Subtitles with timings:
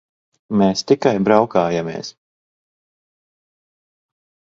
[0.59, 2.09] Mēs tikai braukājāmies.